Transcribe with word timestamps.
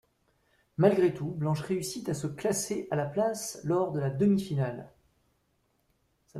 Malgré 0.77 1.13
tout, 1.13 1.29
Blanche 1.29 1.61
réussit 1.61 2.09
à 2.09 2.15
se 2.15 2.25
classer 2.25 2.87
à 2.89 2.95
la 2.95 3.05
place 3.05 3.59
lors 3.63 3.95
la 3.95 4.09
demi-finale. 4.09 4.91